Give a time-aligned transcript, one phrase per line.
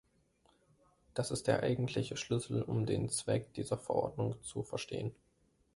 [1.13, 5.13] Das ist der eigentliche Schlüssel, um den Zweck dieser Verordnung zu verstehen.